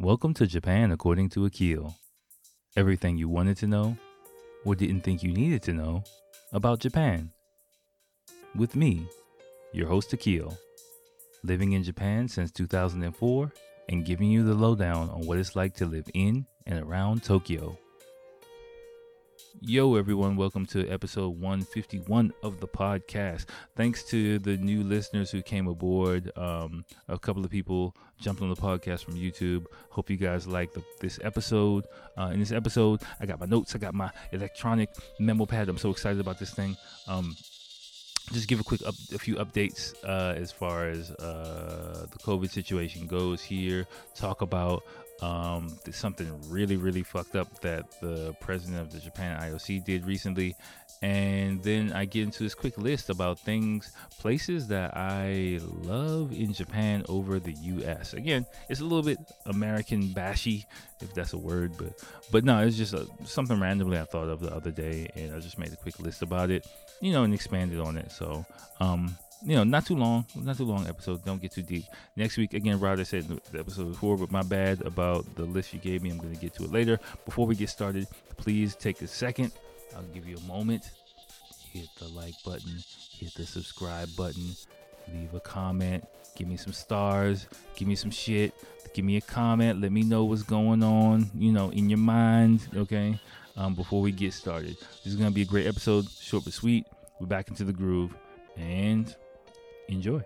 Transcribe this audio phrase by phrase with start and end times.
[0.00, 1.92] Welcome to Japan according to Akil.
[2.76, 3.96] Everything you wanted to know
[4.64, 6.04] or didn't think you needed to know
[6.52, 7.32] about Japan.
[8.54, 9.08] With me,
[9.72, 10.56] your host Akil,
[11.42, 13.52] living in Japan since 2004
[13.88, 17.76] and giving you the lowdown on what it's like to live in and around Tokyo.
[19.60, 23.46] Yo, everyone, welcome to episode 151 of the podcast.
[23.74, 26.30] Thanks to the new listeners who came aboard.
[26.38, 29.66] Um, a couple of people jumped on the podcast from YouTube.
[29.90, 31.86] Hope you guys like the, this episode.
[32.16, 35.68] Uh, in this episode, I got my notes, I got my electronic memo pad.
[35.68, 36.76] I'm so excited about this thing.
[37.08, 37.34] Um,
[38.32, 42.50] just give a quick up, a few updates uh, as far as uh, the COVID
[42.50, 43.88] situation goes here.
[44.14, 44.84] Talk about
[45.20, 50.06] um, there's something really, really fucked up that the president of the Japan IOC did
[50.06, 50.54] recently.
[51.00, 56.52] And then I get into this quick list about things, places that I love in
[56.52, 58.14] Japan over the US.
[58.14, 60.66] Again, it's a little bit American bashy,
[61.00, 61.92] if that's a word, but
[62.32, 65.38] but no, it's just a, something randomly I thought of the other day, and I
[65.38, 66.66] just made a quick list about it,
[67.00, 68.10] you know, and expanded on it.
[68.10, 68.44] So,
[68.80, 71.24] um, you know, not too long, not too long episode.
[71.24, 71.84] Don't get too deep.
[72.16, 75.78] Next week, again, Ryder said the episode before, but my bad about the list you
[75.78, 76.10] gave me.
[76.10, 76.98] I'm going to get to it later.
[77.24, 79.52] Before we get started, please take a second.
[79.96, 80.90] I'll give you a moment.
[81.72, 82.82] Hit the like button,
[83.18, 84.56] hit the subscribe button,
[85.12, 86.02] leave a comment,
[86.34, 88.54] give me some stars, give me some shit,
[88.94, 92.66] give me a comment, let me know what's going on, you know, in your mind,
[92.74, 93.20] okay?
[93.56, 96.54] Um, before we get started, this is going to be a great episode, short but
[96.54, 96.86] sweet.
[97.20, 98.14] We're back into the groove,
[98.56, 99.14] and
[99.88, 100.22] enjoy.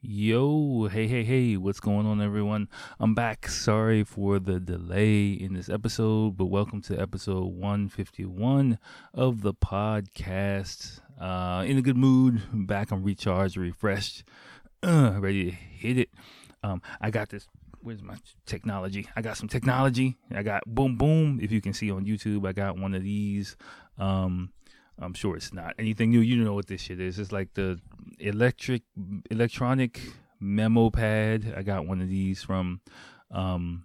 [0.00, 2.68] Yo, hey, hey, hey, what's going on, everyone?
[3.00, 3.48] I'm back.
[3.48, 8.78] Sorry for the delay in this episode, but welcome to episode 151
[9.12, 11.00] of the podcast.
[11.20, 12.92] Uh, in a good mood, back.
[12.92, 14.22] I'm recharged, refreshed,
[14.84, 16.10] uh, ready to hit it.
[16.62, 17.48] Um, I got this
[17.86, 19.08] where's my technology?
[19.14, 20.16] I got some technology.
[20.34, 21.38] I got boom boom.
[21.40, 23.56] If you can see on YouTube, I got one of these.
[23.96, 24.52] Um,
[24.98, 26.18] I'm sure it's not anything new.
[26.18, 27.20] You know what this shit is.
[27.20, 27.78] It's like the
[28.18, 28.82] electric
[29.30, 30.00] electronic
[30.40, 31.54] memo pad.
[31.56, 32.80] I got one of these from
[33.30, 33.84] um,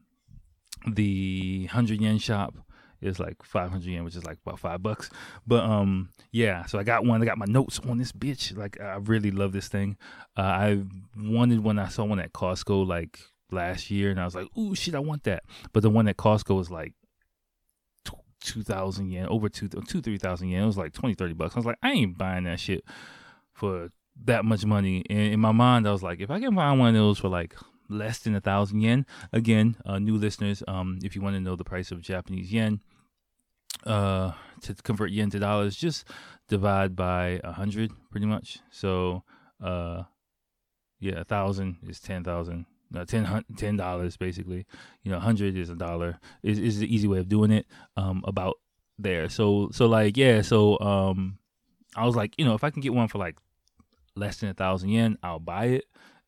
[0.87, 2.55] the hundred yen shop.
[3.01, 5.09] It's like 500 yen, which is like about five bucks.
[5.45, 6.65] But um, yeah.
[6.65, 7.21] So I got one.
[7.21, 8.57] I got my notes on this bitch.
[8.57, 9.95] Like I really love this thing.
[10.35, 10.83] Uh, I
[11.15, 13.19] wanted when I saw one at Costco like
[13.51, 16.17] last year, and I was like, "Ooh, shit, I want that." But the one at
[16.17, 16.93] Costco was like
[18.41, 20.63] two thousand yen, over two, two three thousand yen.
[20.63, 21.55] It was like 20, 30 bucks.
[21.55, 22.83] I was like, I ain't buying that shit
[23.53, 23.89] for
[24.25, 25.03] that much money.
[25.09, 27.29] And in my mind, I was like, if I can find one of those for
[27.29, 27.55] like
[27.89, 31.55] less than a thousand yen, again, uh, new listeners, um, if you want to know
[31.55, 32.81] the price of Japanese yen,
[33.85, 34.31] uh,
[34.61, 36.05] to convert yen to dollars, just
[36.47, 38.59] divide by a hundred, pretty much.
[38.69, 39.23] So,
[39.63, 40.03] uh,
[40.99, 44.65] yeah, a thousand is ten thousand no, 10 dollars basically.
[45.03, 46.19] You know, hundred is a dollar.
[46.43, 47.65] Is is the easy way of doing it.
[47.95, 48.57] Um, about
[48.99, 49.29] there.
[49.29, 50.41] So so like yeah.
[50.41, 51.39] So um,
[51.95, 53.37] I was like, you know, if I can get one for like
[54.15, 55.85] less than a thousand yen, I'll buy it.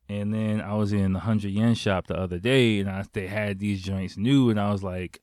[0.09, 3.27] And then I was in the hundred yen shop the other day, and I they
[3.27, 5.21] had these joints new, and I was like,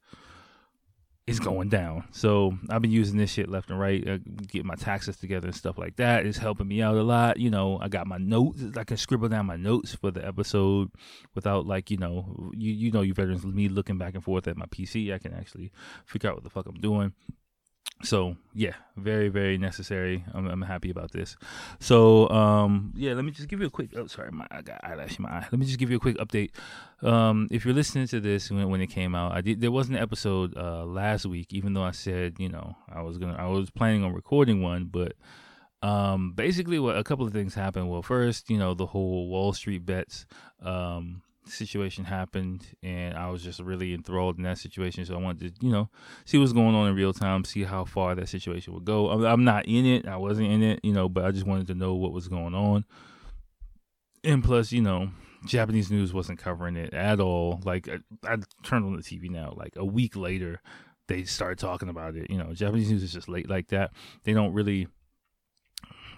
[1.31, 2.05] it's going down.
[2.13, 5.57] So I've been using this shit left and right, uh, get my taxes together and
[5.57, 6.27] stuff like that.
[6.27, 7.39] It's helping me out a lot.
[7.39, 8.63] You know, I got my notes.
[8.77, 10.91] I can scribble down my notes for the episode
[11.35, 14.57] without like you know, you you know, you veterans, me looking back and forth at
[14.57, 15.13] my PC.
[15.13, 15.73] I can actually
[16.05, 17.13] figure out what the fuck I'm doing
[18.03, 20.25] so yeah very very necessary.
[20.33, 21.37] I'm, I'm happy about this.
[21.79, 24.81] So um yeah let me just give you a quick oh sorry my i got
[24.83, 25.47] eyelash in my eye.
[25.51, 26.51] Let me just give you a quick update.
[27.03, 29.89] Um if you're listening to this when, when it came out i did there was
[29.89, 33.47] an episode uh last week even though i said you know i was gonna i
[33.47, 35.13] was planning on recording one but
[35.83, 37.89] um basically what a couple of things happened.
[37.91, 40.27] Well first you know the whole wall street bets
[40.63, 45.05] um situation happened and I was just really enthralled in that situation.
[45.05, 45.89] So I wanted to, you know,
[46.25, 49.11] see what's going on in real time, see how far that situation would go.
[49.25, 50.07] I'm not in it.
[50.07, 52.55] I wasn't in it, you know, but I just wanted to know what was going
[52.55, 52.85] on.
[54.23, 55.11] And plus, you know,
[55.47, 57.61] Japanese news wasn't covering it at all.
[57.65, 60.61] Like I, I turned on the TV now, like a week later,
[61.09, 62.31] they started talking about it.
[62.31, 63.93] You know, Japanese news is just late like that.
[64.25, 64.89] They don't really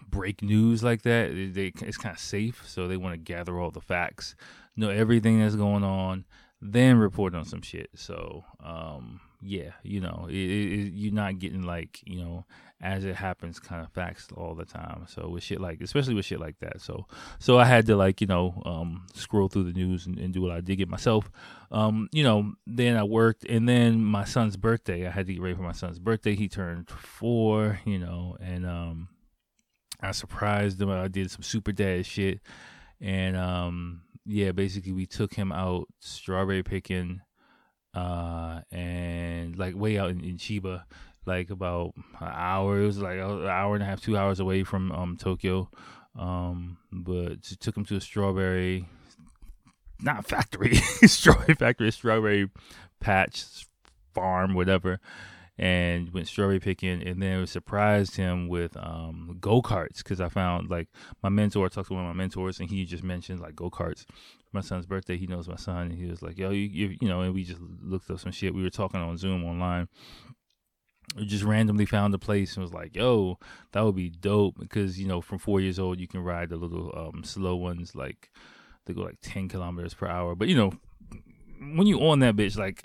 [0.08, 1.32] break news like that.
[1.34, 4.34] They, they it's kind of safe, so they want to gather all the facts
[4.76, 6.24] know everything that's going on,
[6.60, 7.90] then report on some shit.
[7.94, 12.46] So, um, yeah, you know, it, it, you're not getting like, you know,
[12.80, 15.04] as it happens kind of facts all the time.
[15.08, 16.80] So with shit like, especially with shit like that.
[16.80, 17.06] So,
[17.38, 20.40] so I had to like, you know, um, scroll through the news and, and do
[20.40, 21.30] what I did get myself.
[21.70, 25.42] Um, you know, then I worked and then my son's birthday, I had to get
[25.42, 26.34] ready for my son's birthday.
[26.34, 29.08] He turned four, you know, and, um,
[30.04, 30.90] I surprised him.
[30.90, 32.40] I did some super dad shit,
[33.00, 37.20] and um, yeah, basically we took him out strawberry picking,
[37.94, 40.84] uh, and like way out in, in Chiba,
[41.26, 42.80] like about an hour.
[42.80, 45.70] It was like an hour and a half, two hours away from um Tokyo.
[46.18, 48.86] Um, but took him to a strawberry,
[50.00, 50.74] not factory,
[51.06, 52.50] strawberry factory, strawberry
[53.00, 53.66] patch
[54.12, 55.00] farm, whatever
[55.58, 60.88] and went strawberry picking and then surprised him with um, go-karts because i found like
[61.22, 64.04] my mentor talked to one of my mentors and he just mentioned like go-karts.
[64.52, 67.08] My son's birthday he knows my son and he was like yo you, you, you
[67.08, 68.54] know and we just looked up some shit.
[68.54, 69.88] We were talking on zoom online.
[71.16, 73.38] We just randomly found a place and was like yo
[73.72, 76.56] that would be dope because you know from four years old you can ride the
[76.56, 78.30] little um, slow ones like
[78.84, 80.34] they go like 10 kilometers per hour.
[80.34, 80.72] But you know
[81.74, 82.84] when you on that bitch like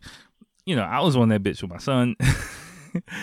[0.68, 2.18] you know, I was on that bitch with my son.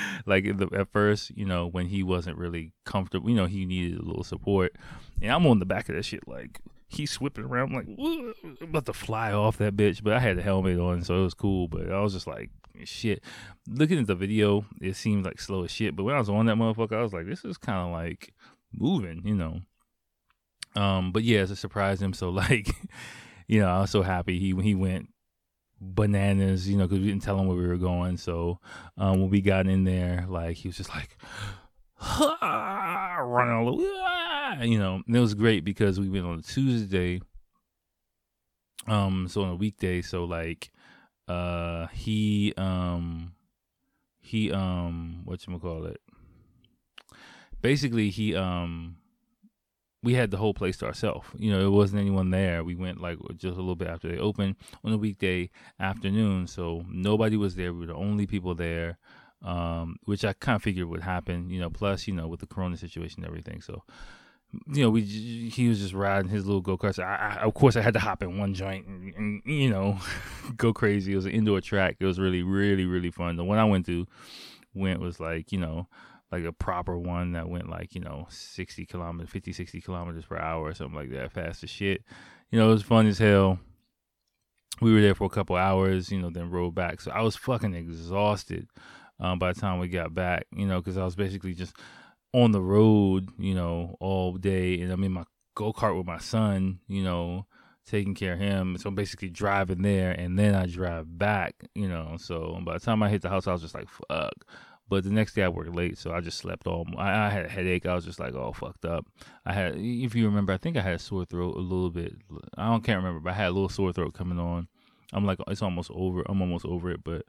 [0.26, 3.98] like the, at first, you know, when he wasn't really comfortable, you know, he needed
[3.98, 4.76] a little support,
[5.20, 7.86] and I'm on the back of that shit, like he's whipping around, I'm like
[8.60, 10.02] I'm about to fly off that bitch.
[10.02, 11.68] But I had the helmet on, so it was cool.
[11.68, 12.50] But I was just like,
[12.84, 13.22] shit.
[13.68, 15.96] Looking at the video, it seemed like slow as shit.
[15.96, 18.32] But when I was on that motherfucker, I was like, this is kind of like
[18.72, 19.60] moving, you know.
[20.76, 22.12] Um, but yeah, it surprised him.
[22.12, 22.70] So like,
[23.46, 25.08] you know, I was so happy he he went
[25.84, 28.16] bananas, you know, because we didn't tell him where we were going.
[28.16, 28.60] So
[28.96, 31.16] um, when we got in there, like he was just like
[33.20, 35.02] running all over, you know.
[35.06, 37.20] And it was great because we went on a Tuesday.
[38.86, 40.70] Um, so on a weekday, so like,
[41.26, 43.32] uh, he um,
[44.20, 46.00] he um, what you call it?
[47.62, 48.96] Basically, he um
[50.04, 51.26] we had the whole place to ourselves.
[51.36, 52.62] You know, it wasn't anyone there.
[52.62, 56.84] We went like just a little bit after they opened on a weekday afternoon, so
[56.88, 57.72] nobody was there.
[57.72, 58.98] We were the only people there,
[59.42, 61.48] um, which I kind of figured would happen.
[61.48, 63.82] You know, plus you know with the Corona situation and everything, so
[64.68, 67.02] you know, we he was just riding his little go karts.
[67.02, 69.98] I, I, of course, I had to hop in one joint and, and, you know
[70.56, 71.12] go crazy.
[71.12, 71.96] It was an indoor track.
[71.98, 73.36] It was really, really, really fun.
[73.36, 74.06] The one I went to
[74.74, 75.88] went was like you know
[76.34, 80.36] like a proper one that went like you know 60 kilometers 50 60 kilometers per
[80.36, 82.02] hour or something like that fast as shit.
[82.50, 83.60] You know it was fun as hell.
[84.80, 87.00] We were there for a couple hours you know then rode back.
[87.00, 88.68] So i was fucking exhausted
[89.20, 91.76] um, by the time we got back you know because i was basically just
[92.32, 94.80] on the road you know all day.
[94.80, 97.46] And i'm in my go-kart with my son you know
[97.86, 98.76] taking care of him.
[98.76, 102.16] So i'm basically driving there and then i drive back you know.
[102.18, 104.44] So by the time i hit the house i was just like fuck
[104.88, 106.86] but the next day I worked late, so I just slept all.
[106.96, 107.86] I, I had a headache.
[107.86, 109.06] I was just like, all fucked up.
[109.46, 112.14] I had, if you remember, I think I had a sore throat a little bit.
[112.56, 114.68] I don't can't remember, but I had a little sore throat coming on.
[115.12, 116.22] I'm like, it's almost over.
[116.26, 117.24] I'm almost over it, but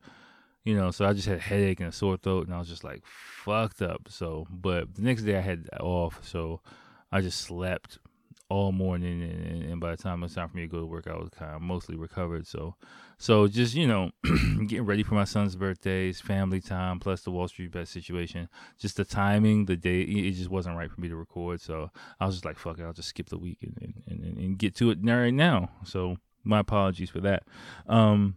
[0.63, 2.67] you know, so I just had a headache and a sore throat, and I was
[2.67, 4.07] just like fucked up.
[4.09, 6.61] So, but the next day I had off, so
[7.11, 7.99] I just slept
[8.50, 10.86] all morning, and, and, by the time it was time for me to go to
[10.86, 12.45] work, I was kind of mostly recovered.
[12.45, 12.75] So,
[13.18, 14.12] so just you know,
[14.68, 18.47] getting ready for my son's birthdays, family time, plus the Wall Street bet situation.
[18.77, 21.59] Just the timing, the day, it just wasn't right for me to record.
[21.59, 21.89] So
[22.19, 23.77] I was just like, fuck it, I'll just skip the week and
[24.07, 25.69] and, and, and get to it right now.
[25.83, 27.44] So my apologies for that.
[27.88, 28.36] Um,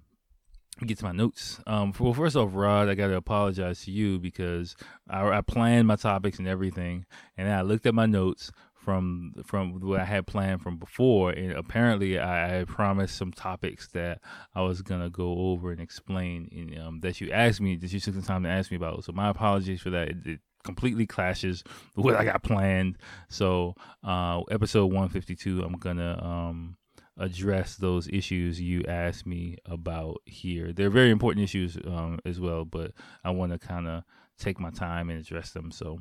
[0.87, 1.61] get to my notes.
[1.67, 4.77] Um, well, first off, Rod, I got to apologize to you because
[5.09, 7.05] I, I planned my topics and everything,
[7.37, 8.51] and I looked at my notes
[8.89, 13.89] from from what I had planned from before, and apparently I, I promised some topics
[13.89, 14.23] that
[14.55, 18.01] I was gonna go over and explain, and um, that you asked me, that you
[18.01, 19.05] took the time to ask me about.
[19.05, 20.09] So my apologies for that.
[20.09, 21.63] It, it completely clashes
[21.97, 22.97] with what I got planned.
[23.29, 26.79] So uh, episode 152, I'm gonna um,
[27.19, 30.73] address those issues you asked me about here.
[30.73, 32.93] They're very important issues um, as well, but
[33.23, 34.05] I want to kind of
[34.39, 35.73] take my time and address them.
[35.73, 36.01] So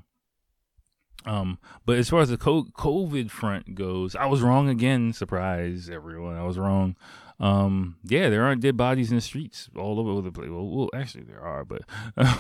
[1.26, 5.14] um, but as far as the COVID front goes, I was wrong again.
[5.14, 6.36] Surprise, everyone!
[6.36, 6.96] I was wrong.
[7.40, 10.50] Um, yeah, there aren't dead bodies in the streets all over the place.
[10.50, 11.82] Well, well actually, there are, but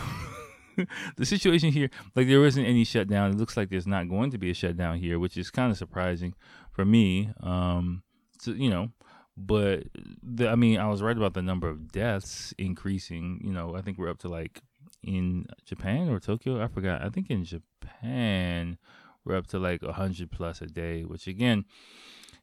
[1.17, 3.31] the situation here, like there isn't any shutdown.
[3.31, 5.77] It looks like there's not going to be a shutdown here, which is kind of
[5.77, 6.33] surprising
[6.71, 7.31] for me.
[7.41, 8.03] Um,
[8.39, 8.89] so, you know,
[9.35, 9.83] but
[10.23, 13.39] the, I mean, I was right about the number of deaths increasing.
[13.43, 14.61] You know, I think we're up to like
[15.03, 16.61] in Japan or Tokyo.
[16.61, 17.03] I forgot.
[17.03, 18.77] I think in Japan
[19.23, 21.65] we're up to like a hundred plus a day, which again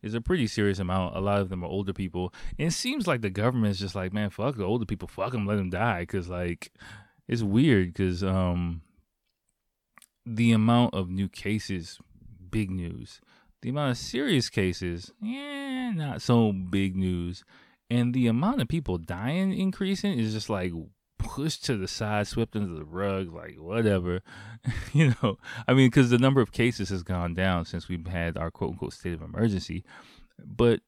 [0.02, 1.16] is a pretty serious amount.
[1.16, 2.32] A lot of them are older people.
[2.58, 5.32] And it seems like the government is just like, man, fuck the older people, fuck
[5.32, 6.73] them, let them die, because like
[7.26, 8.82] it's weird because um
[10.26, 11.99] the amount of new cases,
[12.50, 13.20] big news.
[13.62, 17.44] The amount of serious cases, yeah, not so big news.
[17.90, 20.73] And the amount of people dying increasing is just like
[21.24, 24.22] pushed to the side, swept under the rug, like whatever,
[24.92, 25.38] you know.
[25.66, 28.72] I mean, because the number of cases has gone down since we've had our quote
[28.72, 29.84] unquote state of emergency,
[30.38, 30.80] but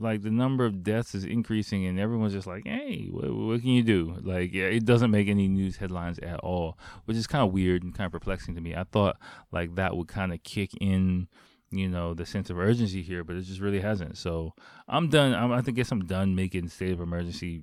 [0.00, 3.70] like the number of deaths is increasing, and everyone's just like, "Hey, what, what can
[3.70, 7.46] you do?" Like, yeah, it doesn't make any news headlines at all, which is kind
[7.46, 8.74] of weird and kind of perplexing to me.
[8.74, 9.16] I thought
[9.52, 11.28] like that would kind of kick in
[11.70, 14.18] you know the sense of urgency here, but it just really hasn't.
[14.18, 14.54] So
[14.88, 15.34] I'm done.
[15.34, 17.62] I'm, I think guess I'm done making state of emergency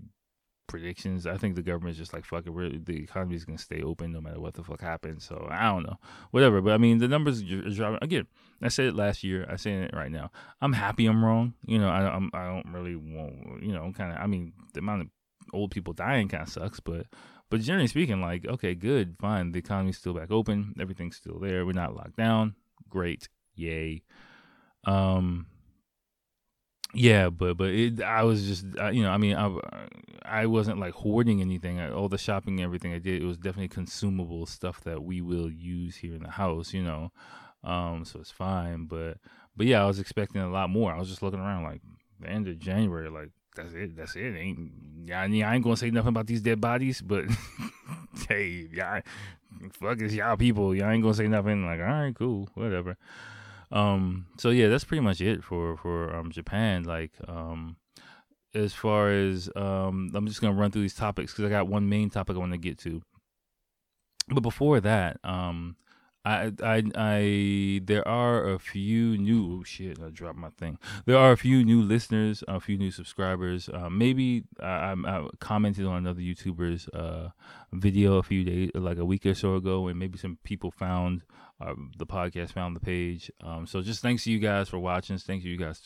[0.70, 1.28] predictions.
[1.28, 2.52] I think the government's just like fuck it.
[2.52, 5.26] We're, the economy's gonna stay open no matter what the fuck happens.
[5.26, 5.98] So I don't know,
[6.32, 6.62] whatever.
[6.62, 8.28] But I mean, the numbers are driving again.
[8.62, 9.46] I said it last year.
[9.50, 10.32] I say it right now.
[10.62, 11.54] I'm happy I'm wrong.
[11.66, 13.64] You know, I I'm, I don't really want.
[13.64, 14.20] You know, kind of.
[14.20, 15.08] I mean, the amount of
[15.54, 17.08] old people dying kind of sucks, but
[17.50, 19.52] but generally speaking, like okay, good, fine.
[19.52, 20.76] The economy's still back open.
[20.80, 21.66] Everything's still there.
[21.66, 22.56] We're not locked down.
[22.90, 24.04] Great, yay.
[24.86, 25.48] Um,
[26.93, 29.55] yeah, but but it, I was just uh, you know I mean I
[30.25, 31.79] I wasn't like hoarding anything.
[31.79, 35.51] I, all the shopping, everything I did, it was definitely consumable stuff that we will
[35.51, 36.74] use here in the house.
[36.74, 37.12] You know,
[37.63, 38.86] um, so it's fine.
[38.86, 39.17] But
[39.55, 40.93] but yeah, I was expecting a lot more.
[40.93, 41.81] I was just looking around like
[42.19, 44.36] the end of January, like that's it, that's it.
[44.36, 44.72] Ain't
[45.05, 47.25] yeah, I ain't gonna say nothing about these dead bodies, but
[48.29, 49.01] hey, y'all,
[49.74, 50.74] fuck is y'all people.
[50.75, 51.65] Y'all ain't gonna say nothing.
[51.65, 52.98] Like all right, cool, whatever.
[53.72, 56.84] Um, so yeah, that's pretty much it for for um Japan.
[56.84, 57.78] Like um,
[58.54, 61.90] as far as um, I'm just gonna run through these topics because I got one
[61.90, 63.02] main topic I want to get to.
[64.28, 65.76] But before that, um,
[66.26, 69.60] I, I, I, there are a few new.
[69.60, 70.00] Oh shit!
[70.00, 70.78] I dropped my thing.
[71.06, 73.70] There are a few new listeners, a few new subscribers.
[73.70, 77.30] Uh, maybe I, I, commented on another YouTuber's uh,
[77.72, 81.24] video a few days, like a week or so ago, and maybe some people found
[81.62, 83.30] uh, the podcast, found the page.
[83.44, 85.18] Um, so just thanks to you guys for watching.
[85.18, 85.82] Thanks to you guys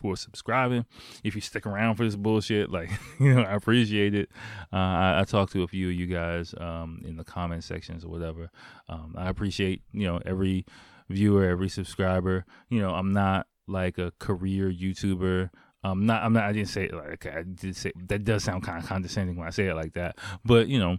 [0.00, 0.86] for subscribing.
[1.24, 4.30] If you stick around for this bullshit, like you know, I appreciate it.
[4.72, 8.04] Uh, I, I, talked to a few of you guys um, in the comment sections
[8.04, 8.50] or whatever.
[8.88, 10.64] Um, I appreciate you know every
[11.08, 12.44] viewer, every subscriber.
[12.68, 15.50] You know, I'm not like a career YouTuber.
[15.82, 16.22] I'm not.
[16.22, 16.44] I'm not.
[16.44, 18.24] I didn't say it like I did say that.
[18.24, 20.16] Does sound kind of condescending when I say it like that.
[20.44, 20.98] But you know,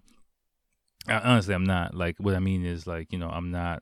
[1.07, 1.93] honestly, I'm not.
[1.95, 3.81] Like what I mean is like you know, I'm not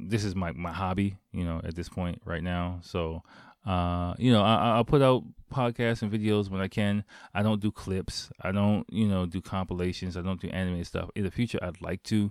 [0.00, 2.80] this is my my hobby, you know, at this point right now.
[2.82, 3.22] So,
[3.66, 7.04] uh, you know, I, I'll put out podcasts and videos when I can.
[7.34, 8.30] I don't do clips.
[8.40, 10.16] I don't, you know, do compilations.
[10.16, 11.10] I don't do anime stuff.
[11.14, 12.30] In the future, I'd like to,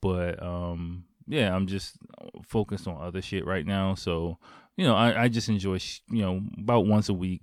[0.00, 1.96] but um, yeah, I'm just
[2.44, 3.94] focused on other shit right now.
[3.94, 4.38] So,
[4.76, 5.78] you know, I, I just enjoy,
[6.10, 7.42] you know, about once a week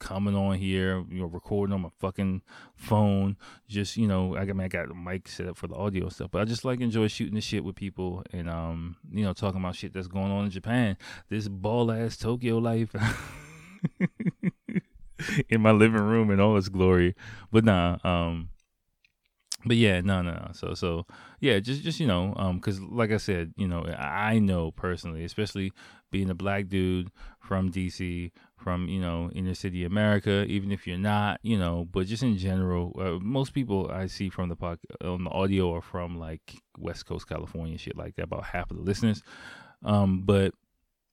[0.00, 2.42] coming on here, you know, recording on my fucking
[2.74, 3.36] phone.
[3.68, 6.30] Just you know, I got I got a mic set up for the audio stuff,
[6.32, 9.60] but I just like enjoy shooting the shit with people and um, you know, talking
[9.60, 10.96] about shit that's going on in Japan.
[11.28, 12.94] This ball ass Tokyo life.
[15.48, 17.14] in my living room in all its glory.
[17.52, 18.48] But nah, um
[19.64, 20.50] but yeah, no, no, no.
[20.52, 21.06] So, so
[21.40, 25.24] yeah, just, just you know, um, because like I said, you know, I know personally,
[25.24, 25.72] especially
[26.10, 30.98] being a black dude from DC, from you know inner city America, even if you're
[30.98, 34.78] not, you know, but just in general, uh, most people I see from the pod,
[35.02, 38.24] on the audio are from like West Coast California, shit like that.
[38.24, 39.22] About half of the listeners,
[39.84, 40.54] um, but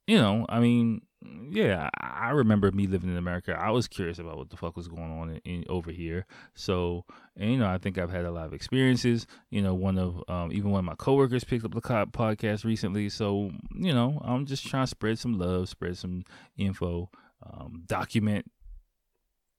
[0.08, 1.02] you know, I mean,
[1.50, 3.58] yeah, I remember me living in America.
[3.58, 6.26] I was curious about what the fuck was going on in, in, over here.
[6.54, 7.06] So,
[7.36, 9.26] and, you know, I think I've had a lot of experiences.
[9.50, 13.10] You know, one of um, even one of my coworkers picked up the podcast recently.
[13.10, 16.24] So, you know, I'm just trying to spread some love, spread some
[16.58, 17.10] info,
[17.44, 18.46] um, document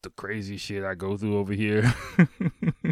[0.03, 1.93] the crazy shit I go through over here.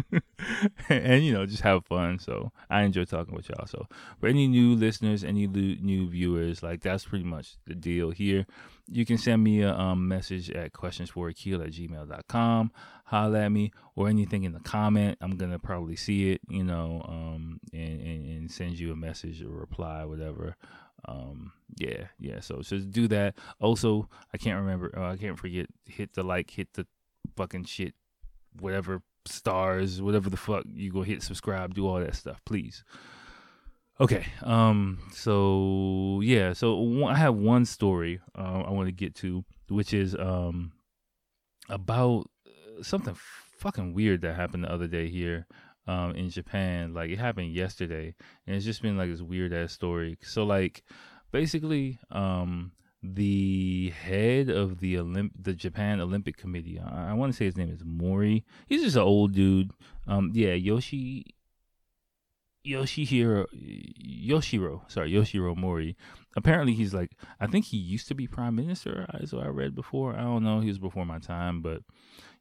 [0.89, 2.19] and you know, just have fun.
[2.19, 3.67] So I enjoy talking with y'all.
[3.67, 3.87] So
[4.19, 8.45] for any new listeners, any new viewers, like that's pretty much the deal here.
[8.89, 12.71] You can send me a um, message at questionsforakeel at gmail.com.
[13.05, 15.17] Holla at me or anything in the comment.
[15.21, 19.41] I'm gonna probably see it, you know, um, and, and, and send you a message
[19.41, 20.55] or reply, whatever
[21.07, 25.67] um yeah yeah so just do that also i can't remember uh, i can't forget
[25.85, 26.87] hit the like hit the
[27.35, 27.93] fucking shit,
[28.59, 32.83] whatever stars, whatever the fuck you go hit subscribe, do all that stuff, please.
[33.99, 39.43] Okay, um, so yeah, so I have one story uh, I want to get to,
[39.69, 40.71] which is um
[41.69, 42.29] about
[42.81, 43.15] something
[43.57, 45.47] fucking weird that happened the other day here
[45.87, 46.93] um in Japan.
[46.93, 48.13] Like it happened yesterday,
[48.45, 50.17] and it's just been like this weird ass story.
[50.21, 50.83] So like
[51.31, 52.73] basically, um,
[53.03, 56.79] the head of the Olymp- the Japan Olympic Committee.
[56.79, 58.43] I, I want to say his name is Mori.
[58.67, 59.71] He's just an old dude.
[60.07, 61.33] Um, yeah, Yoshi.
[62.65, 63.45] Yoshihiro,
[64.27, 65.95] Yoshiro, sorry, Yoshiro Mori.
[66.35, 70.13] Apparently, he's like, I think he used to be prime minister, as I read before.
[70.13, 71.83] I don't know, he was before my time, but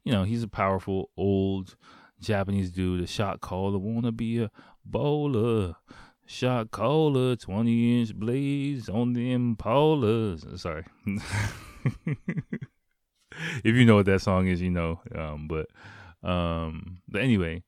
[0.02, 1.76] you know, he's a powerful old
[2.20, 4.50] Japanese dude, a shot caller, wanna be a
[4.84, 5.76] bowler.
[6.26, 10.58] Shot caller, 20 inch blades on the Impalas.
[10.58, 10.84] Sorry.
[13.64, 15.00] if you know what that song is, you know.
[15.14, 15.66] Um, but
[16.28, 17.62] um, but anyway,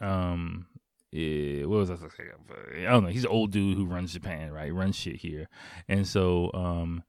[0.00, 0.66] um,
[1.12, 2.30] yeah, what was I saying?
[2.78, 3.10] I don't know.
[3.10, 4.74] He's an old dude who runs Japan, right?
[4.74, 5.48] Runs shit here,
[5.88, 7.04] and so um,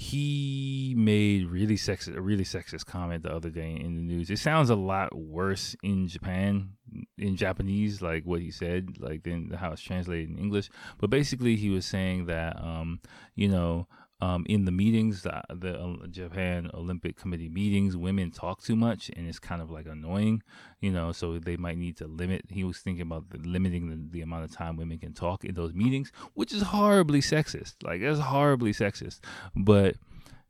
[0.00, 4.30] he made really sexist a really sexist comment the other day in the news.
[4.30, 6.70] It sounds a lot worse in Japan
[7.18, 10.70] in Japanese, like what he said, like than how it's translated in English.
[10.96, 13.00] But basically, he was saying that um,
[13.34, 13.88] you know
[14.22, 19.10] um, in the meetings, the, the uh, Japan Olympic Committee meetings, women talk too much,
[19.16, 20.42] and it's kind of like annoying,
[20.80, 21.12] you know.
[21.12, 22.44] So they might need to limit.
[22.50, 25.72] He was thinking about limiting the, the, amount of time women can talk in those
[25.72, 27.76] meetings, which is horribly sexist.
[27.82, 29.20] Like that's horribly sexist.
[29.56, 29.96] But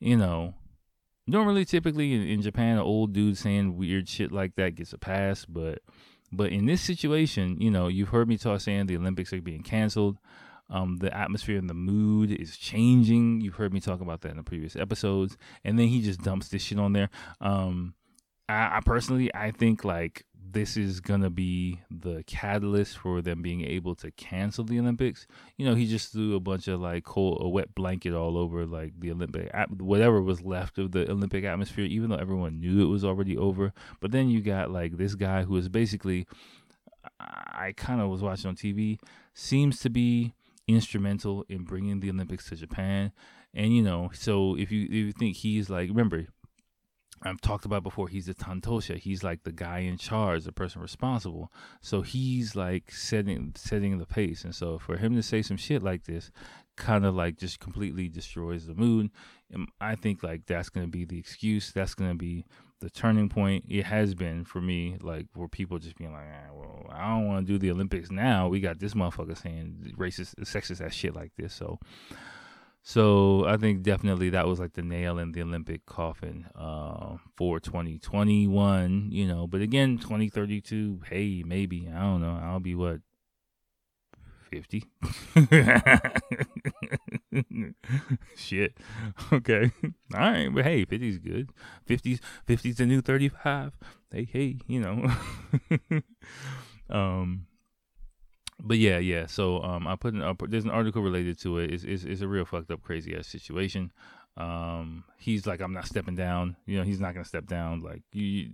[0.01, 0.55] you know,
[1.29, 4.99] normally, typically in, in Japan, an old dude saying weird shit like that gets a
[4.99, 5.45] pass.
[5.45, 5.79] But
[6.33, 9.63] but in this situation, you know, you've heard me talk saying the Olympics are being
[9.63, 10.19] canceled.
[10.71, 13.41] Um, the atmosphere and the mood is changing.
[13.41, 15.37] You've heard me talk about that in the previous episodes.
[15.65, 17.11] And then he just dumps this shit on there.
[17.41, 17.95] Um,
[18.49, 23.65] I, I personally, I think like this is gonna be the catalyst for them being
[23.65, 25.27] able to cancel the Olympics.
[25.57, 28.67] You know, he just threw a bunch of like cold, a wet blanket all over
[28.67, 32.91] like the Olympic, whatever was left of the Olympic atmosphere, even though everyone knew it
[32.91, 33.73] was already over.
[34.01, 36.27] But then you got like this guy who is basically,
[37.21, 38.99] I kind of was watching on TV,
[39.35, 40.35] seems to be
[40.75, 43.13] instrumental in bringing the Olympics to Japan.
[43.55, 46.27] And you know, so if you if you think he's like, remember,
[47.23, 48.09] I've talked about before.
[48.09, 48.97] He's the tantosha.
[48.97, 51.53] He's like the guy in charge, the person responsible.
[51.83, 54.45] So he's like setting setting the pace.
[54.45, 56.31] And so for him to say some shit like this,
[56.77, 59.11] kind of like just completely destroys the mood.
[59.51, 61.73] And I think like that's gonna be the excuse.
[61.73, 62.47] That's gonna be
[62.81, 66.53] the turning point it has been for me, like where people just being like, ah,
[66.53, 68.49] well, I don't want to do the Olympics now.
[68.49, 71.55] We got this motherfucker saying racist, sexist ass shit like this.
[71.55, 71.79] So,
[72.83, 77.61] so I think definitely that was like the nail in the Olympic coffin uh, for
[77.61, 79.09] 2021.
[79.13, 82.41] You know, but again, 2032, hey, maybe I don't know.
[82.43, 83.01] I'll be what
[84.51, 84.85] 50.
[88.37, 88.77] Shit.
[89.33, 89.71] Okay.
[90.15, 90.49] All right.
[90.53, 91.51] But hey, 50 is good.
[91.89, 93.79] 50's 50's the new 35.
[94.13, 95.11] Hey, hey, you know.
[96.95, 97.47] um
[98.63, 99.27] but yeah, yeah.
[99.27, 101.73] So um I put, an, there's an article related to it.
[101.73, 103.93] It's, it's, it's a real fucked up crazy ass situation.
[104.37, 106.57] Um he's like I'm not stepping down.
[106.67, 108.51] You know, he's not going to step down like you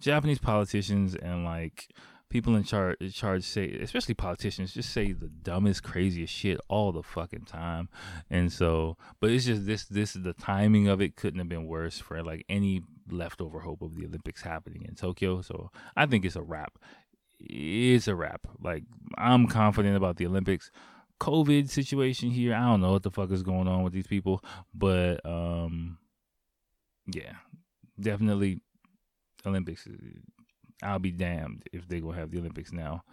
[0.00, 1.88] Japanese politicians and like
[2.30, 7.02] people in charge charge say especially politicians just say the dumbest craziest shit all the
[7.02, 7.88] fucking time.
[8.30, 11.66] And so but it's just this this is the timing of it couldn't have been
[11.66, 15.42] worse for like any leftover hope of the olympics happening in tokyo.
[15.42, 16.78] So i think it's a wrap.
[17.40, 18.46] It's a wrap.
[18.62, 18.84] Like
[19.18, 20.70] i'm confident about the olympics.
[21.20, 24.42] Covid situation here i don't know what the fuck is going on with these people
[24.72, 25.98] but um
[27.12, 27.34] yeah
[28.00, 28.62] definitely
[29.44, 29.86] olympics
[30.82, 33.04] I'll be damned if they go have the Olympics now.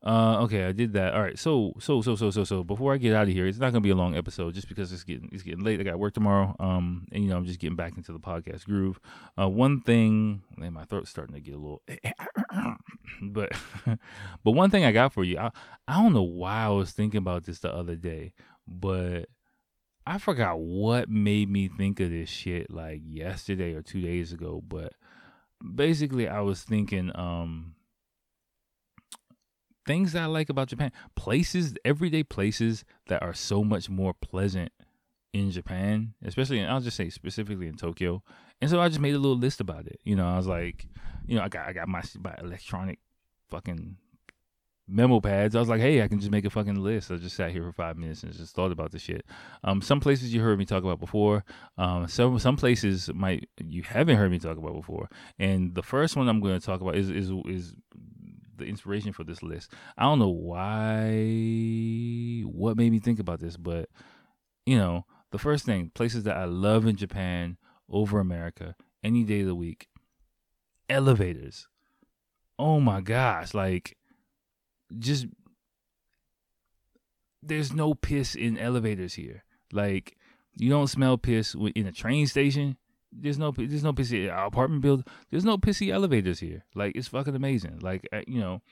[0.00, 1.14] Uh, okay, I did that.
[1.14, 3.58] All right, so so so so so so before I get out of here, it's
[3.58, 5.80] not gonna be a long episode just because it's getting it's getting late.
[5.80, 6.54] I got work tomorrow.
[6.60, 9.00] Um, and you know I'm just getting back into the podcast groove.
[9.36, 11.82] Uh, one thing, man, my throat's starting to get a little,
[13.22, 13.52] but
[14.44, 15.50] but one thing I got for you, I
[15.88, 18.34] I don't know why I was thinking about this the other day,
[18.68, 19.28] but
[20.06, 24.62] I forgot what made me think of this shit like yesterday or two days ago,
[24.66, 24.92] but
[25.74, 27.74] basically I was thinking um
[29.86, 34.70] things that I like about Japan, places, everyday places that are so much more pleasant
[35.32, 38.22] in Japan, especially and I'll just say specifically in Tokyo.
[38.60, 39.98] And so I just made a little list about it.
[40.04, 40.86] You know, I was like,
[41.26, 42.98] you know, I got I got my, my electronic
[43.48, 43.96] fucking
[44.88, 45.54] memo pads.
[45.54, 47.10] I was like, hey, I can just make a fucking list.
[47.10, 49.26] I just sat here for five minutes and just thought about the shit.
[49.62, 51.44] Um, some places you heard me talk about before.
[51.76, 55.08] Um, some some places might you haven't heard me talk about before.
[55.38, 57.74] And the first one I'm going to talk about is is is
[58.56, 59.72] the inspiration for this list.
[59.96, 61.12] I don't know why,
[62.44, 63.88] what made me think about this, but
[64.66, 67.56] you know, the first thing, places that I love in Japan
[67.88, 69.88] over America any day of the week,
[70.88, 71.68] elevators.
[72.58, 73.97] Oh my gosh, like
[74.96, 75.26] just
[77.42, 79.44] there's no piss in elevators here.
[79.72, 80.16] Like
[80.56, 82.76] you don't smell piss in a train station.
[83.12, 85.06] There's no there's no pissy apartment build.
[85.30, 86.64] There's no pissy elevators here.
[86.74, 87.78] Like it's fucking amazing.
[87.80, 88.62] Like you know,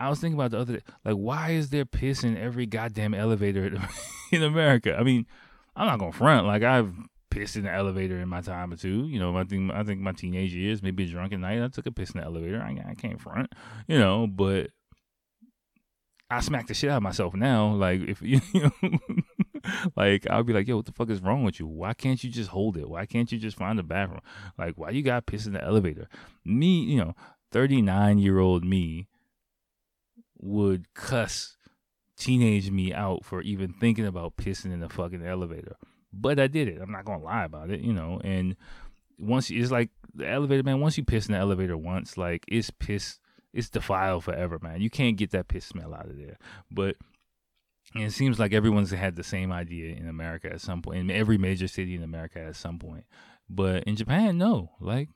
[0.00, 0.82] I was thinking about the other day.
[1.04, 3.72] Like why is there piss in every goddamn elevator
[4.32, 4.96] in America?
[4.98, 5.26] I mean,
[5.76, 6.46] I'm not gonna front.
[6.46, 6.94] Like I've
[7.30, 9.06] pissed in the elevator in my time or two.
[9.06, 11.86] You know, I think I think my teenage years, maybe a drunken night, I took
[11.86, 12.60] a piss in the elevator.
[12.60, 13.52] I, I can't front,
[13.88, 14.70] you know, but
[16.36, 17.74] I smack the shit out of myself now.
[17.74, 18.98] Like if you know,
[19.96, 21.66] like I'll be like, yo, what the fuck is wrong with you?
[21.66, 22.88] Why can't you just hold it?
[22.88, 24.20] Why can't you just find a bathroom?
[24.58, 26.08] Like why you got piss in the elevator?
[26.44, 27.14] Me, you know,
[27.52, 29.08] thirty nine year old me
[30.38, 31.56] would cuss
[32.16, 35.76] teenage me out for even thinking about pissing in the fucking elevator.
[36.12, 36.80] But I did it.
[36.80, 38.20] I'm not gonna lie about it, you know.
[38.22, 38.56] And
[39.18, 40.80] once it's like the elevator, man.
[40.80, 43.18] Once you piss in the elevator once, like it's piss,
[43.54, 44.80] it's defiled forever, man.
[44.80, 46.36] You can't get that piss smell out of there.
[46.70, 46.96] But
[47.94, 50.98] it seems like everyone's had the same idea in America at some point.
[50.98, 53.04] In every major city in America at some point.
[53.48, 54.72] But in Japan, no.
[54.80, 55.08] Like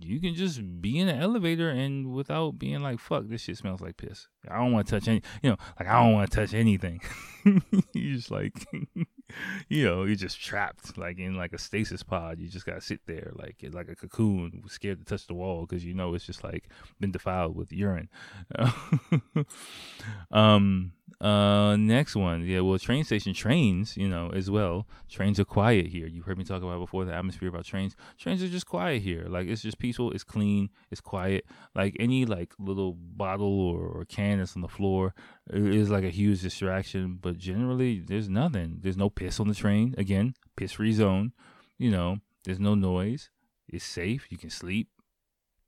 [0.00, 3.80] you can just be in an elevator and without being like, fuck, this shit smells
[3.80, 4.28] like piss.
[4.48, 7.00] I don't want to touch any, you know, like I don't want to touch anything.
[7.44, 8.66] you just like,
[9.68, 12.38] you know, you're just trapped like in like a stasis pod.
[12.38, 15.84] You just gotta sit there like like a cocoon, scared to touch the wall because
[15.84, 16.68] you know it's just like
[17.00, 18.08] been defiled with urine.
[20.30, 22.60] um, uh, next one, yeah.
[22.60, 24.86] Well, train station trains, you know, as well.
[25.08, 26.06] Trains are quiet here.
[26.06, 27.94] You heard me talk about before the atmosphere about trains.
[28.18, 29.26] Trains are just quiet here.
[29.28, 30.12] Like it's just peaceful.
[30.12, 30.70] It's clean.
[30.90, 31.44] It's quiet.
[31.74, 35.14] Like any like little bottle or, or can that's on the floor
[35.50, 37.18] is like a huge distraction.
[37.20, 38.78] But generally, there's nothing.
[38.80, 39.94] There's no piss on the train.
[39.98, 41.32] Again, piss free zone.
[41.78, 43.30] You know, there's no noise.
[43.68, 44.26] It's safe.
[44.30, 44.88] You can sleep.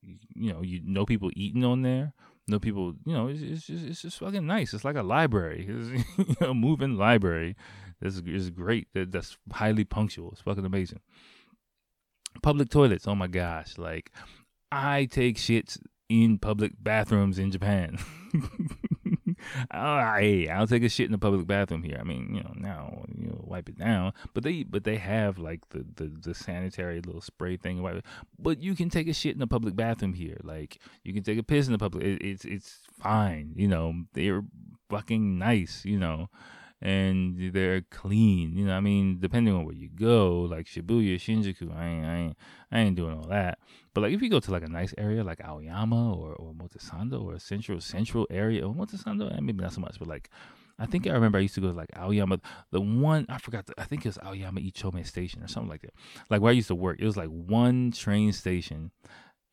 [0.02, 2.12] You, you know, you know people eating on there
[2.46, 4.74] no people, you know, it's, it's just it's just fucking nice.
[4.74, 5.66] It's like a library,
[6.18, 7.56] it's, a moving library.
[8.00, 8.88] This is great.
[8.94, 10.32] That, that's highly punctual.
[10.32, 11.00] It's fucking amazing.
[12.42, 13.06] Public toilets.
[13.08, 14.10] Oh my gosh, like
[14.70, 15.78] I take shits
[16.08, 17.98] in public bathrooms in Japan.
[19.70, 21.98] Oh, I, I'll take a shit in the public bathroom here.
[22.00, 24.12] I mean, you know, now you know, wipe it down.
[24.32, 28.02] But they, but they have like the the, the sanitary little spray thing.
[28.38, 30.38] But you can take a shit in the public bathroom here.
[30.42, 32.04] Like you can take a piss in the public.
[32.04, 33.52] It, it's it's fine.
[33.56, 34.44] You know, they're
[34.88, 35.84] fucking nice.
[35.84, 36.28] You know
[36.84, 38.56] and they're clean.
[38.56, 42.16] You know, I mean, depending on where you go, like Shibuya, Shinjuku, I ain't, I
[42.16, 42.36] ain't,
[42.70, 43.58] I ain't doing all that.
[43.94, 47.22] But like, if you go to like a nice area like Aoyama or or Omotesando
[47.24, 50.28] or central central area, or Omotesando, eh, maybe not so much, but like.
[50.76, 52.40] I think I remember I used to go to like Aoyama.
[52.72, 53.66] The one I forgot.
[53.66, 55.94] The, I think it was Aoyama Ichome Station or something like that.
[56.30, 58.90] Like where I used to work, it was like one train station,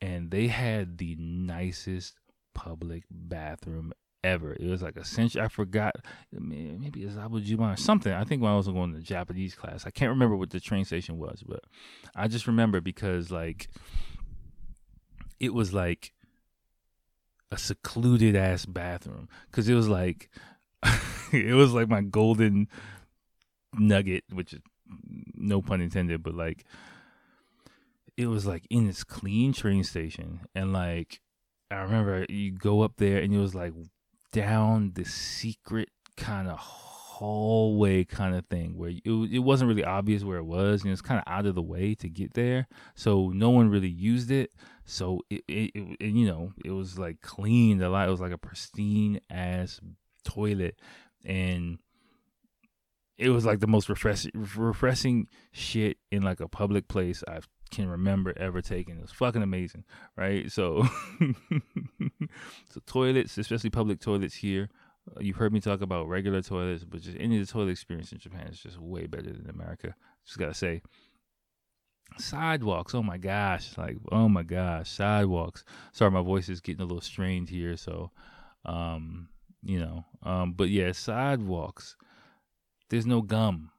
[0.02, 2.16] and they had the nicest
[2.56, 4.54] public bathroom ever.
[4.54, 5.42] It was like a century.
[5.42, 5.96] I forgot.
[6.32, 8.12] Maybe it's Azabu-Juban or something.
[8.12, 10.86] I think when I was going to Japanese class, I can't remember what the train
[10.86, 11.64] station was, but
[12.16, 13.70] I just remember because like
[15.42, 16.14] it was like
[17.52, 19.28] a secluded ass bathroom.
[19.50, 20.30] Because it was like
[21.34, 22.70] it was like my golden
[23.74, 24.62] nugget, which is
[25.34, 26.64] no pun intended, but like
[28.16, 30.42] it was like in this clean train station.
[30.54, 31.20] And like
[31.72, 33.74] I remember you go up there and it was like
[34.32, 40.24] down the secret kind of hallway kind of thing where it, it wasn't really obvious
[40.24, 42.68] where it was and it was kind of out of the way to get there.
[42.96, 44.52] So no one really used it
[44.92, 48.32] so it, it, it, you know it was like cleaned a lot it was like
[48.32, 49.80] a pristine ass
[50.24, 50.80] toilet
[51.26, 51.80] and
[53.18, 57.90] it was like the most refreshing refreshing shit in like a public place I've can
[57.90, 58.98] remember ever taking.
[58.98, 60.52] It was fucking amazing, right?
[60.52, 60.86] So,
[62.70, 64.70] so toilets, especially public toilets here.
[65.10, 68.12] Uh, you've heard me talk about regular toilets, but just any of the toilet experience
[68.12, 69.96] in Japan is just way better than America.
[70.26, 70.82] Just gotta say.
[72.18, 75.64] Sidewalks, oh my gosh, like oh my gosh, sidewalks.
[75.92, 78.12] Sorry, my voice is getting a little strained here, so
[78.66, 79.30] um,
[79.64, 81.96] you know, um, but yeah, sidewalks.
[82.90, 83.72] There's no gum.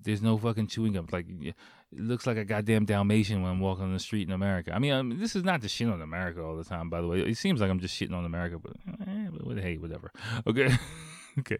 [0.00, 1.08] There's no fucking chewing gum.
[1.10, 1.54] Like it
[2.00, 4.72] looks like a goddamn Dalmatian when I'm walking on the street in America.
[4.74, 6.90] I mean, I um, mean, this is not to shit on America all the time,
[6.90, 7.20] by the way.
[7.20, 8.72] It seems like I'm just shitting on America, but,
[9.06, 10.10] eh, but hey, whatever.
[10.46, 10.74] Okay.
[11.38, 11.58] okay.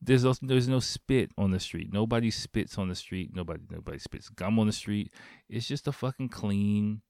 [0.00, 1.92] There's also, there's no spit on the street.
[1.92, 3.34] Nobody spits on the street.
[3.34, 5.12] Nobody nobody spits gum on the street.
[5.48, 7.02] It's just a fucking clean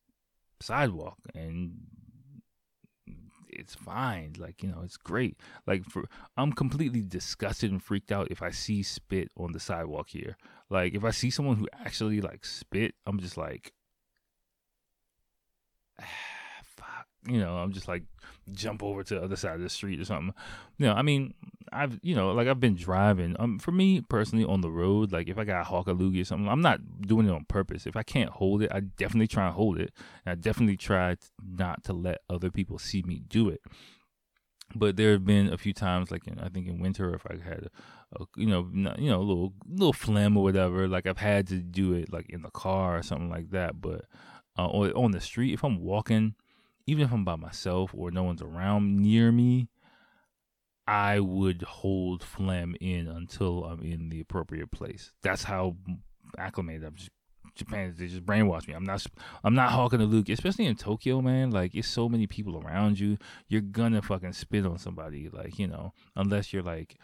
[0.61, 1.79] sidewalk, and
[3.49, 4.35] it's fine.
[4.39, 5.37] Like, you know, it's great.
[5.67, 6.05] Like for
[6.37, 10.37] I'm completely disgusted and freaked out if I see spit on the sidewalk here.
[10.71, 13.73] Like if I see someone who actually like spit, I'm just like
[16.01, 16.05] ah,
[16.65, 17.07] fuck.
[17.29, 18.05] You know, I'm just like
[18.53, 20.35] jump over to the other side of the street or something.
[20.79, 21.35] You know, I mean,
[21.73, 23.37] I've you know, like I've been driving.
[23.39, 26.23] Um, for me personally, on the road, like if I got a hawk a loogie
[26.23, 27.87] or something, I'm not doing it on purpose.
[27.87, 29.93] If I can't hold it, I definitely try and hold it.
[30.25, 33.61] And I definitely try not to let other people see me do it.
[34.75, 37.37] but there have been a few times, like in, I think in winter, if I
[37.43, 37.69] had,
[38.15, 41.47] a, you know, not, you know, a little little phlegm or whatever, like I've had
[41.49, 43.81] to do it like in the car or something like that.
[43.81, 44.05] But
[44.59, 46.35] uh, or on the street, if I'm walking,
[46.87, 49.69] even if I'm by myself or no one's around near me,
[50.87, 55.13] I would hold phlegm in until I'm in the appropriate place.
[55.23, 55.77] That's how
[56.39, 57.11] acclimated I'm just
[57.57, 58.75] Japan they just brainwash me.
[58.75, 59.05] I'm not
[59.43, 61.51] I'm not hawking the Luke, especially in Tokyo, man.
[61.51, 63.19] Like it's so many people around you.
[63.49, 66.97] You're gonna fucking spit on somebody, like you know, unless you're like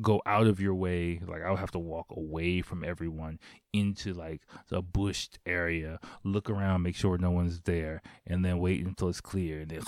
[0.00, 1.20] go out of your way.
[1.26, 3.40] Like I'll have to walk away from everyone
[3.72, 8.84] into like a bushed area, look around, make sure no one's there, and then wait
[8.84, 9.82] until it's clear, and then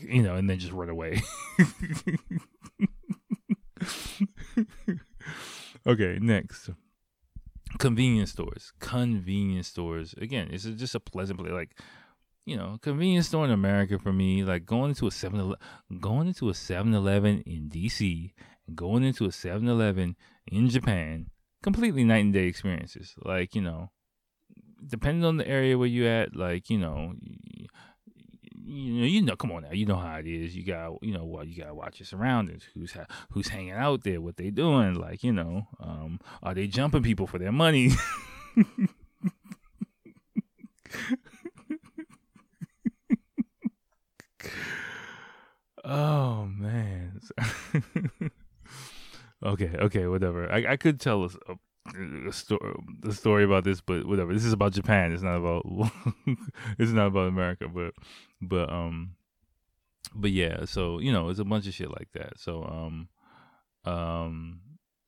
[0.00, 1.22] you know, and then just run away.
[5.86, 6.70] okay, next
[7.78, 8.72] convenience stores.
[8.80, 10.14] Convenience stores.
[10.20, 11.78] Again it's just a pleasant place like
[12.46, 15.58] you know convenience store in america for me like going into a 7-eleven
[16.00, 18.32] going into a 7-eleven in dc
[18.74, 20.16] going into a 7-eleven
[20.50, 21.26] in japan
[21.62, 23.14] completely night and day experiences.
[23.22, 23.90] Like you know
[24.86, 27.14] depending on the area where you at like you know
[28.64, 30.54] you know, you know, come on now, you know how it is.
[30.56, 32.64] You got, you know, what you gotta watch your surroundings.
[32.74, 34.20] Who's ha- who's hanging out there?
[34.20, 34.94] What they doing?
[34.94, 37.92] Like, you know, um, are they jumping people for their money?
[45.84, 47.20] oh man.
[49.44, 50.50] okay, okay, whatever.
[50.52, 51.54] I I could tell us a,
[52.30, 54.32] a story, about this, but whatever.
[54.32, 55.12] This is about Japan.
[55.12, 55.64] It's not about.
[56.78, 57.94] it's not about America, but
[58.40, 59.14] but um,
[60.14, 60.64] but yeah.
[60.64, 62.38] So you know, it's a bunch of shit like that.
[62.38, 63.08] So um,
[63.92, 64.60] um,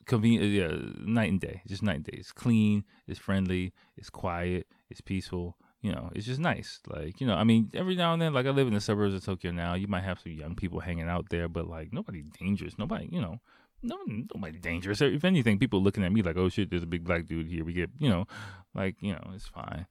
[0.06, 0.52] convenient.
[0.52, 1.62] Yeah, night and day.
[1.66, 2.16] Just night and day.
[2.18, 2.84] It's clean.
[3.06, 3.72] It's friendly.
[3.96, 4.66] It's quiet.
[4.90, 5.56] It's peaceful.
[5.80, 6.80] You know, it's just nice.
[6.86, 9.14] Like you know, I mean, every now and then, like I live in the suburbs
[9.14, 9.74] of Tokyo now.
[9.74, 12.78] You might have some young people hanging out there, but like nobody dangerous.
[12.78, 13.40] Nobody, you know
[13.82, 15.00] no, nobody dangerous.
[15.00, 17.64] If anything, people looking at me like, oh shit, there's a big black dude here.
[17.64, 18.26] We get, you know,
[18.74, 19.86] like, you know, it's fine.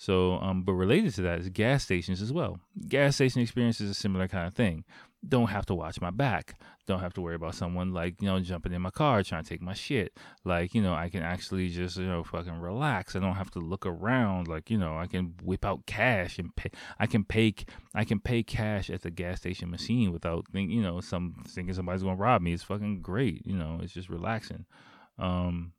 [0.00, 2.60] So, um, but related to that is gas stations as well.
[2.86, 4.84] Gas station experience is a similar kind of thing.
[5.28, 6.54] Don't have to watch my back.
[6.86, 9.48] Don't have to worry about someone like, you know, jumping in my car trying to
[9.48, 10.16] take my shit.
[10.44, 13.16] Like, you know, I can actually just, you know, fucking relax.
[13.16, 14.46] I don't have to look around.
[14.46, 16.70] Like, you know, I can whip out cash and pay.
[17.00, 17.56] I can pay.
[17.92, 21.74] I can pay cash at the gas station machine without think, you know, some thinking
[21.74, 22.52] somebody's gonna rob me.
[22.52, 23.44] It's fucking great.
[23.44, 24.64] You know, it's just relaxing.
[25.18, 25.72] Um,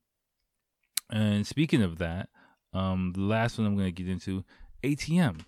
[1.09, 2.27] and speaking of that,
[2.73, 4.43] um, the last one I'm to get into
[4.83, 5.41] ATM.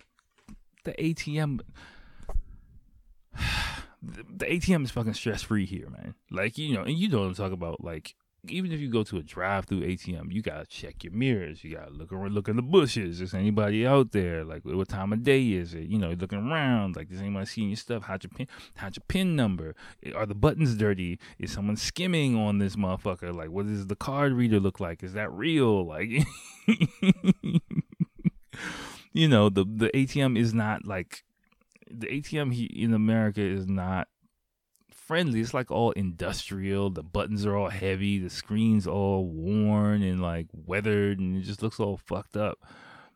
[0.84, 1.60] The ATM.
[4.04, 6.16] The ATM is fucking stress free here, man.
[6.28, 7.84] Like you know, and you know what I'm talking about.
[7.84, 8.16] Like
[8.48, 11.62] even if you go to a drive-through ATM, you gotta check your mirrors.
[11.62, 13.20] You gotta look around, look in the bushes.
[13.20, 14.44] Is anybody out there?
[14.44, 15.84] Like, what time of day is it?
[15.84, 16.96] You know, looking around.
[16.96, 18.02] Like, does anybody seeing your stuff?
[18.04, 18.48] How's your pin?
[18.74, 19.76] How's your pin number?
[20.04, 21.20] Eh, are the buttons dirty?
[21.38, 23.32] Is someone skimming on this motherfucker?
[23.32, 25.04] Like, what does the card reader look like?
[25.04, 25.86] Is that real?
[25.86, 26.10] Like,
[29.12, 31.22] you know, the the ATM is not like
[31.88, 34.08] the ATM in America is not
[35.12, 35.40] friendly.
[35.42, 36.88] It's like all industrial.
[36.88, 38.18] The buttons are all heavy.
[38.18, 42.58] The screen's all worn and like weathered, and it just looks all fucked up.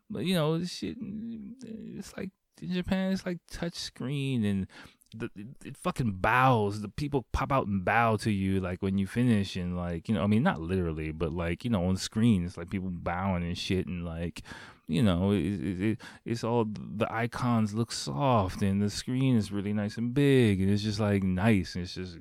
[0.07, 0.95] But you know, shit.
[1.01, 2.29] It's like
[2.61, 3.13] in Japan.
[3.13, 4.67] It's like touch screen and.
[5.15, 6.81] The, it, it fucking bows.
[6.81, 10.15] The people pop out and bow to you like when you finish, and like you
[10.15, 13.43] know, I mean, not literally, but like you know, on screen, it's like people bowing
[13.43, 14.43] and shit, and like
[14.87, 19.73] you know, it, it, it's all the icons look soft and the screen is really
[19.73, 21.75] nice and big and it's just like nice.
[21.75, 22.17] and It's just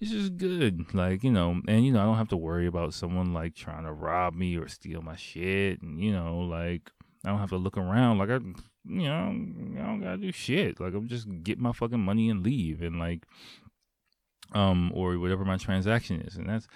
[0.00, 0.94] it's just good.
[0.94, 3.84] Like, you know, and you know, I don't have to worry about someone like trying
[3.84, 6.90] to rob me or steal my shit and you know, like
[7.24, 8.38] I don't have to look around like I
[8.88, 9.26] you know,
[9.82, 10.80] I don't gotta do shit.
[10.80, 13.26] Like I'm just get my fucking money and leave and like
[14.52, 16.36] um or whatever my transaction is.
[16.36, 16.66] And that's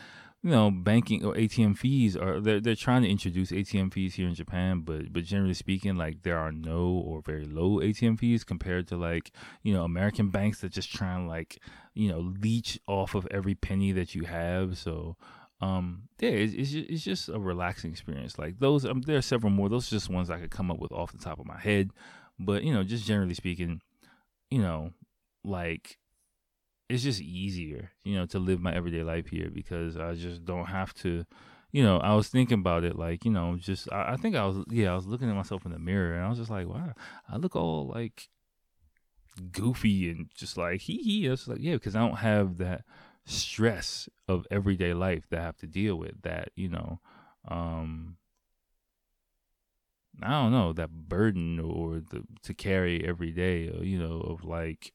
[0.42, 4.26] you know, banking or ATM fees are they're they're trying to introduce ATM fees here
[4.26, 8.42] in Japan, but but generally speaking, like there are no or very low ATM fees
[8.42, 9.30] compared to like
[9.62, 11.60] you know American banks that just try and like
[11.94, 14.76] you know leech off of every penny that you have.
[14.76, 15.16] So
[15.62, 18.38] um yeah, it's it's just, it's just a relaxing experience.
[18.38, 19.68] Like those, um, there are several more.
[19.68, 21.90] Those are just ones I could come up with off the top of my head,
[22.38, 23.80] but you know, just generally speaking,
[24.50, 24.90] you know,
[25.44, 25.98] like
[26.88, 30.66] it's just easier, you know, to live my everyday life here because I just don't
[30.66, 31.24] have to,
[31.70, 34.44] you know, I was thinking about it like, you know, just I, I, think I
[34.44, 36.68] was yeah, I was looking at myself in the mirror and I was just like,
[36.68, 36.92] wow,
[37.28, 38.28] I look all like
[39.50, 41.28] goofy and just like he he.
[41.28, 42.84] I was like, yeah, because I don't have that
[43.24, 46.22] stress of everyday life that I have to deal with.
[46.22, 47.00] That, you know,
[47.48, 48.16] um
[50.22, 54.92] I don't know, that burden or the to carry every day, you know, of like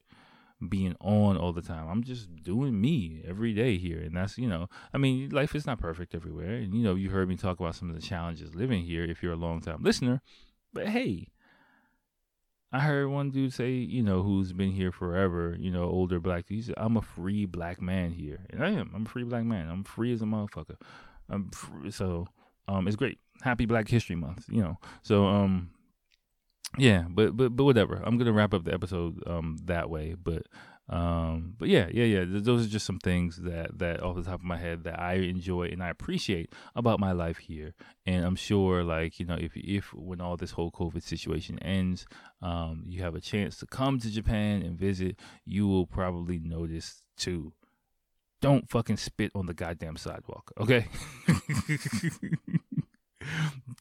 [0.69, 1.87] being on all the time.
[1.87, 3.99] I'm just doing me every day here.
[3.99, 6.55] And that's, you know, I mean, life is not perfect everywhere.
[6.55, 9.21] And, you know, you heard me talk about some of the challenges living here if
[9.21, 10.21] you're a long time listener.
[10.73, 11.27] But hey,
[12.71, 16.47] I heard one dude say, you know, who's been here forever, you know, older black
[16.47, 16.57] dude.
[16.57, 18.45] He said, I'm a free black man here.
[18.49, 18.91] And I am.
[18.93, 19.69] I'm a free black man.
[19.69, 20.75] I'm free as a motherfucker.
[21.29, 22.27] I'm free, so
[22.67, 23.19] um it's great.
[23.41, 24.77] Happy Black History Month, you know.
[25.03, 25.69] So um
[26.77, 28.01] yeah, but but but whatever.
[28.03, 30.15] I'm gonna wrap up the episode um that way.
[30.21, 30.43] But
[30.89, 34.35] um but yeah yeah yeah those are just some things that that off the top
[34.35, 37.73] of my head that i enjoy and i appreciate about my life here
[38.05, 42.05] and i'm sure like you know if if when all this whole covid situation ends
[42.41, 47.01] um you have a chance to come to japan and visit you will probably notice
[47.17, 47.51] too
[48.41, 50.87] don't fucking spit on the goddamn sidewalk okay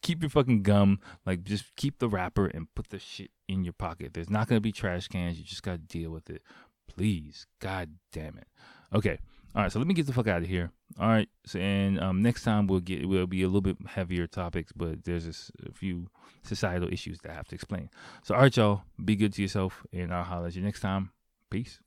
[0.03, 1.01] keep your fucking gum.
[1.25, 4.15] Like, just keep the wrapper and put the shit in your pocket.
[4.15, 5.39] There's not gonna be trash cans.
[5.39, 6.43] You just gotta deal with it.
[6.89, 8.47] Please, god damn it.
[8.95, 9.19] Okay.
[9.55, 10.71] All right, so let me get the fuck out of here.
[11.01, 14.27] All right, so and um, next time we'll get we'll be a little bit heavier
[14.27, 16.09] topics, but there's just a few
[16.43, 17.89] societal issues that I have to explain.
[18.23, 21.11] So, all right, y'all, be good to yourself, and I'll holler at you next time.
[21.49, 21.81] Peace.